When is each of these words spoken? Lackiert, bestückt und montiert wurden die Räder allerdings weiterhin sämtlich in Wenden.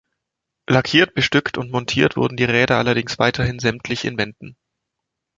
Lackiert, 0.67 1.13
bestückt 1.13 1.59
und 1.59 1.69
montiert 1.69 2.17
wurden 2.17 2.35
die 2.35 2.45
Räder 2.45 2.79
allerdings 2.79 3.19
weiterhin 3.19 3.59
sämtlich 3.59 4.03
in 4.03 4.17
Wenden. 4.17 4.57